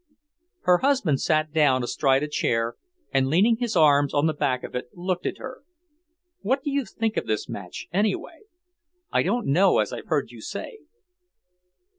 [0.61, 2.73] Her husband sat down astride a chair,
[3.13, 5.61] and leaning his arms on the back of it, looked at her.
[6.39, 8.45] "What do you think of this match, anyway?
[9.11, 10.79] I don't know as I've heard you say."